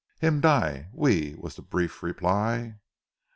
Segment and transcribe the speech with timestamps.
[0.17, 2.79] "Him die, oui," was the brief reply.